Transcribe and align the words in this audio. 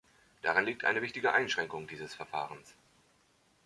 Darin 0.41 0.65
liegt 0.65 0.83
eine 0.83 1.03
wichtige 1.03 1.31
Einschränkung 1.31 1.85
dieses 1.85 2.15
Verfahrens. 2.15 2.73